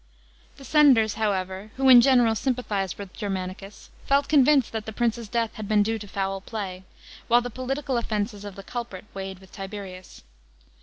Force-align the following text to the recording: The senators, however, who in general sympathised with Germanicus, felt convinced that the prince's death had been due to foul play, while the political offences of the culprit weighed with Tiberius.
The 0.57 0.65
senators, 0.65 1.13
however, 1.13 1.69
who 1.75 1.87
in 1.87 2.01
general 2.01 2.33
sympathised 2.33 2.97
with 2.97 3.13
Germanicus, 3.13 3.91
felt 4.07 4.27
convinced 4.27 4.71
that 4.71 4.87
the 4.87 4.91
prince's 4.91 5.29
death 5.29 5.53
had 5.57 5.67
been 5.67 5.83
due 5.83 5.99
to 5.99 6.07
foul 6.07 6.41
play, 6.41 6.85
while 7.27 7.41
the 7.41 7.51
political 7.51 7.99
offences 7.99 8.43
of 8.43 8.55
the 8.55 8.63
culprit 8.63 9.05
weighed 9.13 9.37
with 9.37 9.51
Tiberius. 9.51 10.23